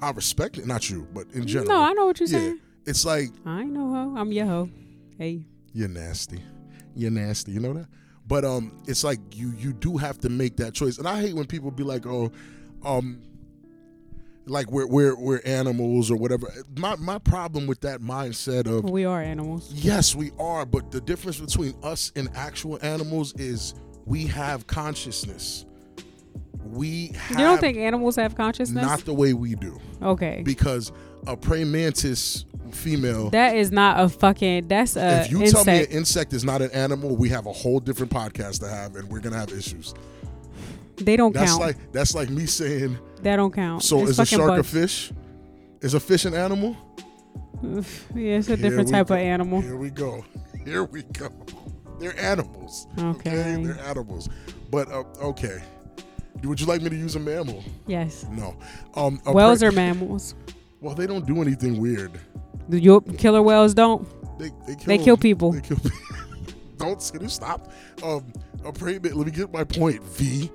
[0.00, 1.68] I respect it, not you, but in general.
[1.68, 2.60] No, I know what you're yeah, saying.
[2.86, 4.16] it's like I know no hoe.
[4.20, 4.70] I'm your hoe.
[5.18, 5.42] Hey.
[5.72, 6.40] You're nasty.
[6.94, 7.52] You're nasty.
[7.52, 7.86] You know that?
[8.26, 10.98] But um, it's like you you do have to make that choice.
[10.98, 12.30] And I hate when people be like, oh,
[12.84, 13.22] um,
[14.46, 16.52] like we're we're we're animals or whatever.
[16.76, 19.72] My my problem with that mindset of We are animals.
[19.74, 23.74] yes, we are, but the difference between us and actual animals is
[24.06, 25.66] we have consciousness.
[26.62, 28.84] We have You don't think animals have consciousness?
[28.84, 30.42] not the way we do okay.
[30.44, 30.92] because
[31.26, 34.68] a praying mantis female That is not a fucking.
[34.68, 35.92] That's a if you tell me an insect.
[35.92, 39.20] insect is not an animal, we have a whole different podcast to have, and we're
[39.20, 39.94] gonna have issues.
[40.96, 41.60] they don't That's count.
[41.62, 43.82] like that's like me saying, that don't count.
[43.82, 45.12] so It's is a shark a fish?
[45.80, 46.76] Is a fish an animal?
[47.62, 47.82] Yeah,
[48.14, 49.14] it's a different type go.
[49.14, 49.60] of animal.
[49.60, 50.24] Here we go.
[50.64, 51.30] Here we go.
[51.98, 52.86] They're animals.
[52.98, 53.62] Okay.
[53.62, 54.28] They're animals.
[54.70, 55.62] But uh, okay.
[56.42, 57.62] Would you like me to use a mammal?
[57.86, 58.24] Yes.
[58.30, 58.56] No.
[58.94, 60.34] Um, a Whales are mammals.
[60.80, 62.18] well, they don't do anything weird.
[62.68, 64.06] The yo- killer whales don't.
[64.38, 65.52] They they kill, They kill people.
[65.52, 65.98] They kill people.
[66.78, 67.34] don't say this.
[67.34, 67.70] Stop.
[68.02, 68.32] Um,
[68.64, 69.14] a prey man.
[69.14, 70.02] Let me get my point.
[70.02, 70.50] V.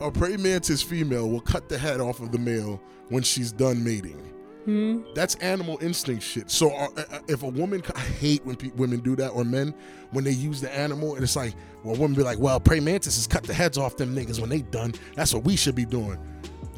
[0.00, 3.82] A praying mantis female will cut the head off of the male when she's done
[3.82, 4.22] mating.
[4.66, 5.02] Hmm.
[5.14, 6.50] That's animal instinct shit.
[6.50, 9.72] So uh, uh, if a woman, I hate when pe- women do that or men
[10.10, 13.26] when they use the animal and it's like, well, women be like, well, praying mantises
[13.28, 14.92] cut the heads off them niggas when they done.
[15.14, 16.18] That's what we should be doing.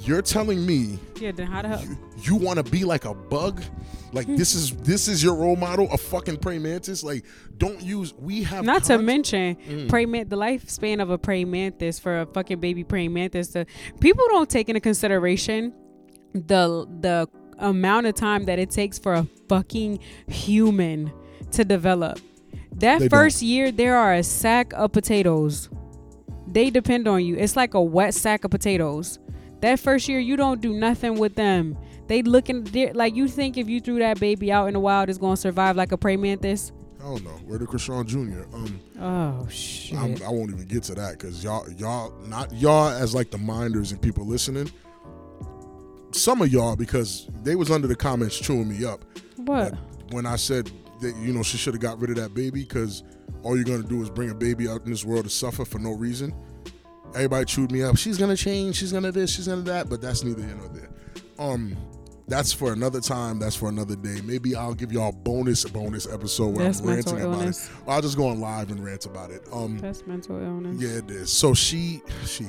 [0.01, 1.33] You're telling me Yeah.
[1.33, 1.83] Then how the hell?
[1.83, 3.63] you, you want to be like a bug?
[4.13, 7.03] Like this is this is your role model, a fucking praying mantis?
[7.05, 7.25] Like
[7.59, 8.15] don't use.
[8.15, 9.89] We have Not to mention, Mm.
[9.89, 13.49] praying man- the lifespan of a praying mantis for a fucking baby praying mantis.
[13.49, 13.67] To
[14.01, 15.75] people don't take into consideration
[16.33, 21.13] the the amount of time that it takes for a fucking human
[21.51, 22.19] to develop.
[22.73, 25.69] That They first year, there are a sack of potatoes.
[26.51, 27.37] They depend on you.
[27.37, 29.19] It's like a wet sack of potatoes.
[29.61, 31.77] That first year, you don't do nothing with them.
[32.07, 35.19] They looking like you think if you threw that baby out in the wild, it's
[35.19, 36.73] gonna survive like a prey mantis.
[37.01, 37.31] I don't know.
[37.47, 38.55] Where the Krishan Jr.
[38.55, 39.99] Um, Oh shit!
[39.99, 43.39] I'm, I won't even get to that because y'all, y'all, not y'all as like the
[43.39, 44.71] minders and people listening.
[46.13, 49.05] Some of y'all because they was under the comments chewing me up
[49.37, 49.75] what?
[50.11, 50.71] when I said
[51.03, 53.03] that you know she should have got rid of that baby because
[53.43, 55.79] all you're gonna do is bring a baby out in this world to suffer for
[55.79, 56.35] no reason.
[57.19, 57.97] Everybody chewed me up.
[57.97, 58.77] She's gonna change.
[58.77, 59.35] She's gonna this.
[59.35, 59.89] She's gonna that.
[59.91, 60.89] But that's neither here nor there.
[61.39, 61.77] Um,
[62.29, 63.41] that's for another time.
[63.41, 64.21] That's for another day.
[64.25, 67.69] Maybe I'll give y'all a bonus bonus episode where That's I'm ranting about illness.
[67.69, 67.73] it.
[67.87, 69.43] Or I'll just go on live and rant about it.
[69.53, 70.81] Um, That's mental illness.
[70.81, 71.33] yeah, it is.
[71.33, 72.45] So she she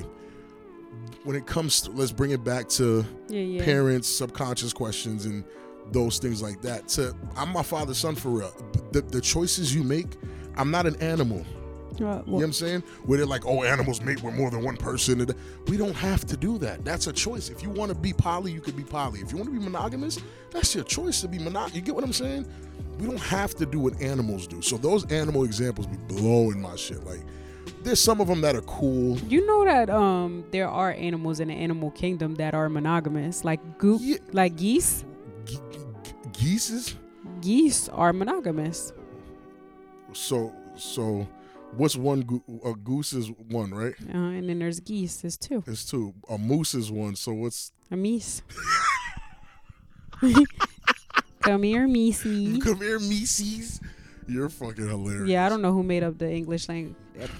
[1.23, 3.63] when it comes to let's bring it back to yeah, yeah.
[3.65, 5.43] parents, subconscious questions and
[5.91, 6.87] those things like that.
[6.89, 8.53] To I'm my father's son for real.
[8.91, 10.17] The the choices you make,
[10.57, 11.43] I'm not an animal.
[11.91, 12.83] Uh, You know what I'm saying?
[13.05, 15.21] Where they're like, oh, animals mate with more than one person.
[15.21, 15.33] And
[15.67, 16.85] We don't have to do that.
[16.85, 17.49] That's a choice.
[17.49, 19.19] If you want to be poly, you could be poly.
[19.21, 20.19] If you want to be monogamous,
[20.51, 21.75] that's your choice to be monogamous.
[21.75, 22.45] You get what I'm saying?
[22.99, 24.61] We don't have to do what animals do.
[24.61, 27.03] So those animal examples be blowing my shit.
[27.05, 27.21] Like,
[27.83, 29.17] there's some of them that are cool.
[29.19, 33.61] you know that um there are animals in the animal kingdom that are monogamous, like
[33.77, 34.17] goop, Yeah.
[34.33, 35.05] like geese.
[35.45, 35.59] Ge-
[36.03, 36.95] ge- geeses.
[37.41, 38.91] Geese are monogamous.
[40.13, 41.27] So so,
[41.75, 42.21] what's one?
[42.21, 43.93] Go- a goose is one, right?
[44.13, 45.17] Uh, and then there's geese.
[45.17, 45.63] There's two.
[45.67, 46.13] It's two.
[46.29, 47.15] A moose is one.
[47.15, 47.71] So what's?
[47.91, 48.41] A meese.
[51.41, 52.61] Come here, meesy.
[52.61, 53.79] Come here, Mises.
[54.27, 55.27] You're fucking hilarious.
[55.29, 56.95] Yeah, I don't know who made up the English language.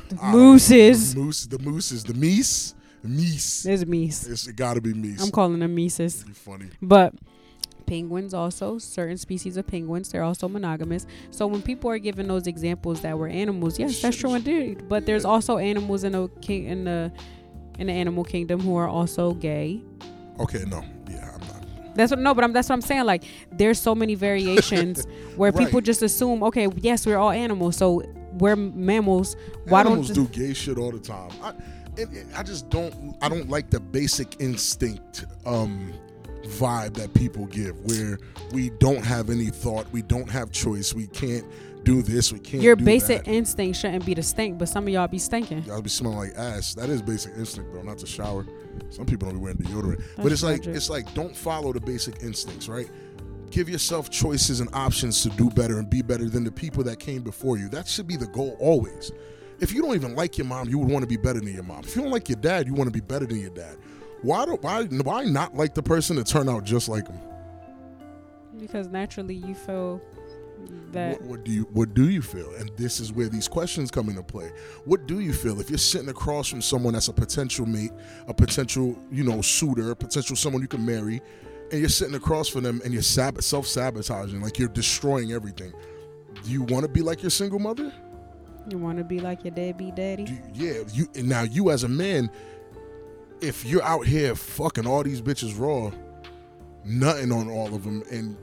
[0.10, 1.14] Don't- Mooses.
[1.14, 1.46] The moose.
[1.46, 2.74] The moose is the meese.
[3.06, 3.64] Meese.
[3.64, 4.30] There's meese.
[4.30, 5.22] It's got to be meese.
[5.22, 6.26] I'm calling them meeses.
[6.34, 6.70] funny.
[6.82, 7.14] But
[7.90, 11.06] penguins also, certain species of penguins, they're also monogamous.
[11.32, 14.88] So when people are giving those examples that were animals, yes, that's true indeed.
[14.88, 17.12] But there's also animals in the king in the
[17.80, 19.82] in the animal kingdom who are also gay.
[20.40, 20.84] Okay, no.
[21.10, 21.96] Yeah, I'm not.
[21.96, 23.06] That's what no, but I'm, that's what I'm saying.
[23.06, 25.66] Like there's so many variations where Right.
[25.66, 29.36] people just assume, okay, yes, we're all animals, so we're mammals.
[29.68, 31.32] Why Animals don't do gay shit all the time.
[31.42, 31.50] I,
[32.00, 33.18] and, and I just don't.
[33.22, 35.92] I don't like the basic instinct um,
[36.44, 38.20] vibe that people give, where
[38.52, 41.46] we don't have any thought, we don't have choice, we can't
[41.84, 42.62] do this, we can't.
[42.62, 43.32] your basic that.
[43.32, 45.64] instinct shouldn't be to stink, but some of y'all be stinking.
[45.64, 46.74] Y'all be smelling like ass.
[46.74, 48.46] That is basic instinct, though, not to shower.
[48.90, 51.82] Some people don't be wearing deodorant, but That's it's like it's like don't follow the
[51.82, 52.90] basic instincts, right?
[53.52, 57.00] Give yourself choices and options to do better and be better than the people that
[57.00, 57.68] came before you.
[57.70, 59.12] That should be the goal always.
[59.60, 61.64] If you don't even like your mom, you would want to be better than your
[61.64, 61.80] mom.
[61.80, 63.78] If you don't like your dad, you want to be better than your dad.
[64.22, 67.20] Why do why why not like the person to turn out just like him?
[68.58, 70.02] Because naturally you feel
[70.92, 72.54] that What, what do you what do you feel?
[72.56, 74.52] And this is where these questions come into play.
[74.86, 77.92] What do you feel if you're sitting across from someone that's a potential mate,
[78.28, 81.22] a potential you know suitor, a potential someone you can marry,
[81.72, 85.72] and you're sitting across from them and you're sab- self sabotaging, like you're destroying everything.
[86.44, 87.92] Do you want to be like your single mother?
[88.70, 90.24] you want to be like your deadbeat daddy.
[90.24, 92.30] You- yeah, you and now you as a man,
[93.42, 95.92] if you're out here fucking all these bitches raw,
[96.84, 98.36] nothing on all of them, and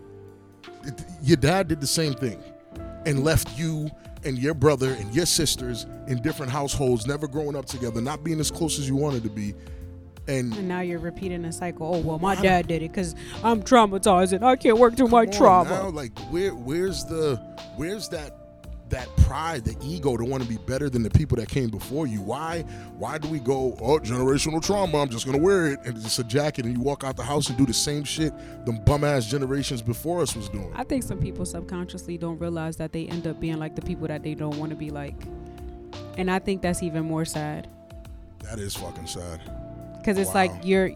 [0.85, 2.39] it- your dad did the same thing,
[3.05, 3.89] and left you
[4.25, 8.41] and your brother and your sisters in different households, never growing up together, not being
[8.41, 9.55] as close as you wanted to be,
[10.29, 11.95] and And now you're repeating a cycle.
[11.95, 15.09] Oh well, my Why dad did it because I'm traumatized and I can't work through
[15.09, 15.71] my trauma.
[15.71, 17.37] now, like where where's the
[17.77, 18.37] where's that
[18.89, 22.07] that pride, the ego to want to be better than the people that came before
[22.07, 22.21] you?
[22.23, 22.63] Why
[22.99, 26.19] why do we go, oh generational trauma, I'm just gonna wear it and it's just
[26.21, 28.33] a jacket and you walk out the house and do the same shit
[28.65, 30.73] the bum ass generations before us was doing?
[30.75, 34.07] I think some people subconsciously don't realize that they end up being like the people
[34.09, 35.15] that they don't want to be like,
[36.17, 37.69] and I think that's even more sad
[38.45, 39.41] That is fucking sad.
[39.99, 40.35] because it's Wow.
[40.35, 40.93] like you're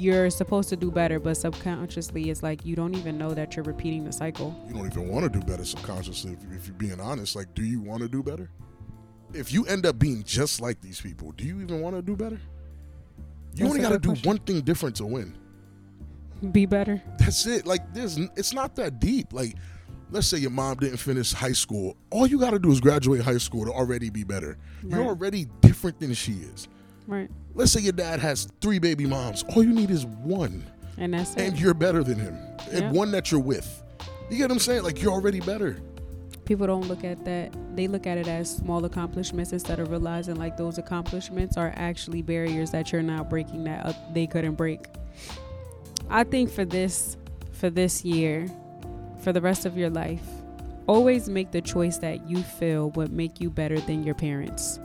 [0.00, 3.64] you're supposed to do better, but subconsciously it's like you don't even know that you're
[3.64, 4.58] repeating the cycle.
[4.66, 7.36] You don't even want to do better subconsciously if, if you're being honest.
[7.36, 8.50] Like, do you want to do better?
[9.34, 12.16] If you end up being just like these people, do you even want to do
[12.16, 12.40] better?
[13.54, 14.28] You That's only got to do question.
[14.28, 15.36] one thing different to win.
[16.50, 17.02] Be better.
[17.18, 17.66] That's it.
[17.66, 19.32] Like there's it's not that deep.
[19.32, 19.56] Like
[20.10, 21.96] let's say your mom didn't finish high school.
[22.10, 24.56] All you got to do is graduate high school to already be better.
[24.82, 26.68] You're already different than she is.
[27.10, 27.28] Right.
[27.54, 29.42] Let's say your dad has 3 baby moms.
[29.54, 30.64] All you need is one
[30.96, 31.60] And that's and it.
[31.60, 32.36] you're better than him.
[32.70, 32.92] And Yeah.
[32.92, 33.82] one that you're with.
[34.30, 34.84] You get what I'm saying?
[34.84, 35.76] Like you're already better.
[36.44, 37.52] People don't look at that.
[37.76, 42.22] They look at it as small accomplishments instead of realizing like those accomplishments are actually
[42.22, 44.86] barriers that you're not breaking that uh, they couldn't break.
[46.08, 47.16] I think for this
[47.52, 48.46] for this year,
[49.20, 50.22] for the rest of your life,
[50.86, 54.78] always make the choice that you feel would make you better than your parents.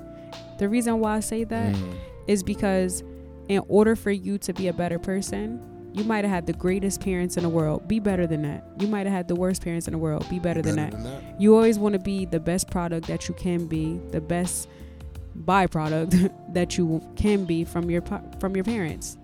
[0.60, 1.94] The reason why I say that Mm.
[2.28, 3.04] Is because
[3.48, 5.62] in order for you to be a better person,
[5.96, 7.88] you might have had the greatest parents in the world.
[7.88, 8.66] Be better than that.
[8.80, 10.28] You might have had the worst parents in the world.
[10.30, 10.92] Be better, than, that.
[10.92, 11.40] Than that.
[11.40, 14.68] You always want to be the best product that you can be, the best
[15.38, 18.02] byproduct that you can be from your
[18.40, 19.18] from your parents.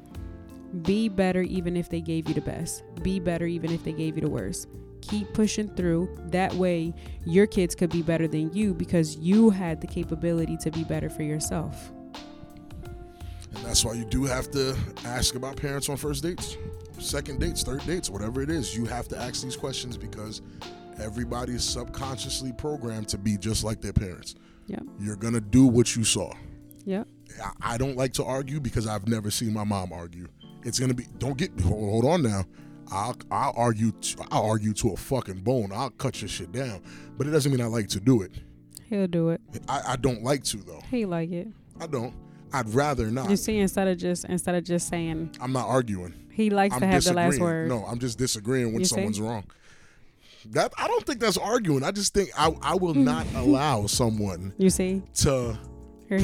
[0.84, 2.84] Be better even if they gave you the best.
[3.04, 4.70] Be better even if they gave you the worst.
[5.02, 6.10] Keep pushing through.
[6.28, 6.94] That way
[7.26, 11.10] your kids could be better than you because you had the capability to be better
[11.10, 11.92] for yourself.
[13.56, 16.58] And that's why you do have to ask about parents on first dates,
[17.00, 18.76] second dates, third dates, whatever it is.
[18.76, 20.42] You have to ask these questions because
[21.00, 24.36] everybody is subconsciously programmed to be just like their parents.
[24.68, 24.84] Yep.
[25.00, 26.32] You're going to do what you saw.
[26.86, 27.08] Yep.
[27.44, 30.28] I- I don't like to argue because I've never seen my mom argue.
[30.64, 31.06] It's gonna be.
[31.18, 31.60] Don't get.
[31.62, 32.44] Hold, hold on now.
[32.92, 33.92] I'll I'll argue.
[33.94, 35.72] t- I'll argue to a fucking bone.
[35.74, 36.82] I'll cut your shit down.
[37.18, 38.32] But it doesn't mean I like to do it.
[38.88, 39.42] He'll do it.
[39.68, 40.82] I, I don't like to though.
[40.92, 41.48] He like it.
[41.80, 42.14] I don't.
[42.54, 43.30] I'd rather not.
[43.30, 46.14] You see, instead of just instead of just saying I'm not arguing.
[46.32, 47.70] he likes I'm to have the last word.
[47.70, 48.96] No, I'm just disagreeing when You see?
[48.96, 49.46] someone's wrong.
[50.48, 51.84] That I don't think that's arguing.
[51.84, 53.04] I just think I I will hmm.
[53.04, 55.58] not allow someone You see, to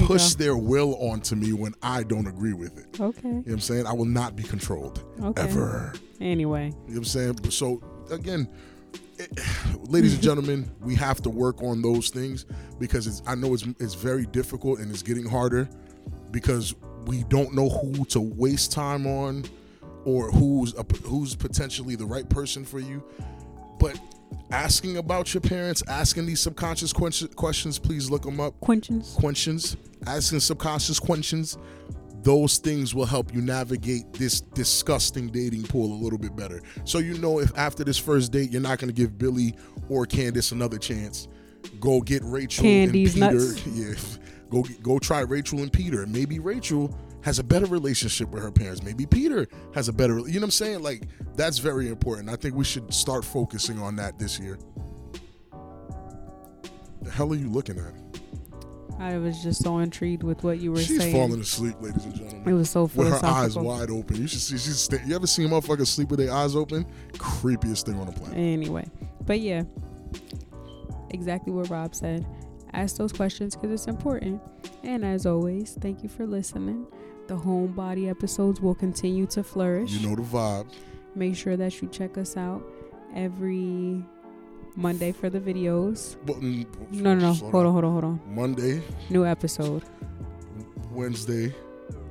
[0.06, 0.44] push go.
[0.44, 3.00] their will onto me when I don't agree with it.
[3.00, 3.22] Okay.
[3.24, 3.86] You know what I'm saying?
[3.86, 5.04] I will not be controlled.
[5.22, 5.44] Okay.
[5.44, 5.94] Ever.
[6.20, 7.52] Anyway, You know what I'm saying?
[7.52, 8.50] So again,
[9.18, 9.32] it,
[9.90, 12.46] ladies and gentlemen, we have to work on those things
[12.80, 15.70] because it's, I know it's it's very difficult and it's getting harder
[16.32, 16.74] because
[17.06, 19.46] we don't know who to waste time on
[20.06, 23.04] or who's a, who's potentially the right person for you.
[23.80, 24.00] But
[24.52, 29.14] asking about your parents, asking these subconscious question, questions, please look them up Questions.
[29.18, 31.58] questions, asking subconscious questions,
[32.24, 36.62] those things will help you navigate this disgusting dating pool a little bit better.
[36.84, 39.56] So you know if after this first date you're not going to give Billy
[39.88, 41.28] or Candace another chance,
[41.80, 43.46] go get Rachel Candy's and Peter.
[43.46, 43.68] nuts.
[44.18, 46.04] Yeah, go go try Rachel and Peter.
[46.04, 48.84] And Maybe Rachel has a better relationship with her parents.
[48.84, 50.18] Maybe Peter has a better.
[50.20, 50.82] You know what I'm saying?
[50.84, 51.04] Like
[51.36, 52.30] that's very important.
[52.30, 54.58] I think we should start focusing on that this year.
[57.02, 57.94] The hell are you looking at?
[59.00, 61.14] I was just so intrigued with what you were She's saying.
[61.14, 62.50] falling asleep, ladies and gentlemen.
[62.50, 63.12] It was so funny.
[63.12, 64.16] With her eyes wide open.
[64.18, 64.58] You should see.
[64.58, 64.80] She's.
[64.80, 66.86] Sta- you ever seen a motherfucker sleep with their eyes open?
[67.14, 68.36] Creepiest thing on the planet.
[68.38, 68.90] Anyway,
[69.26, 69.64] but yeah,
[71.12, 72.26] exactly what Rob said.
[72.78, 74.40] Ask those questions because it's important.
[74.84, 76.86] And as always, thank you for listening.
[77.28, 79.92] The homebody episodes will continue to flourish.
[79.92, 80.68] You know the vibe.
[81.16, 82.62] Make sure that you check us out
[83.16, 84.04] every
[84.76, 86.18] Monday for the videos.
[86.26, 87.34] But, mm, No, no, no.
[87.34, 88.22] Hold on, hold on, hold on.
[88.28, 89.82] Monday, New episode,
[90.92, 91.54] Wednesday,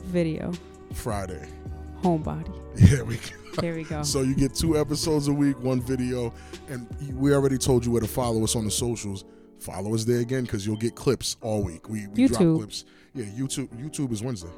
[0.06, 0.50] video,
[0.92, 1.46] Friday.
[2.02, 2.52] homebody.
[2.76, 3.18] Yeah, we.
[3.60, 4.02] There we go.
[4.02, 6.34] So you get two episodes a week, one video,
[6.68, 9.24] and we already told you where to follow us on the socials.
[9.58, 11.88] Follow us there again because you'll get clips all week.
[11.88, 12.84] We, we drop clips.
[13.14, 13.68] Yeah, YouTube.
[13.82, 14.50] YouTube is Wednesday.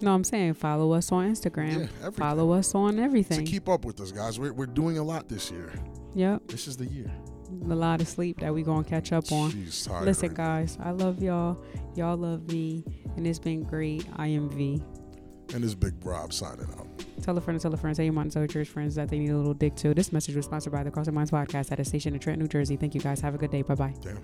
[0.00, 1.88] No, I'm saying follow us on Instagram.
[2.02, 3.46] Yeah, follow us on To everything.
[3.46, 4.38] keep up with us, guys.
[4.38, 5.72] We're, we're doing a lot this year.
[6.14, 6.42] yep.
[6.48, 7.10] This is the year.
[7.70, 9.50] A lot of sleep that we gonna catch up on.
[9.50, 10.06] She's tired.
[10.06, 11.62] Listen, right guys, I love y'all.
[11.94, 12.82] Y'all love me,
[13.16, 14.06] and it's been great.
[14.16, 14.82] I am V.
[15.54, 16.86] And this Big Rob signing out.
[17.22, 17.94] Tell a friend to tell a friend.
[17.94, 19.94] Tell your mom and tell your church friends that they need a little dick too.
[19.94, 22.48] This message was sponsored by the Crossing Minds podcast at a station in Trenton, New
[22.48, 22.76] Jersey.
[22.76, 23.20] Thank you guys.
[23.20, 23.62] Have a good day.
[23.62, 23.94] Bye bye.
[24.00, 24.18] Damn.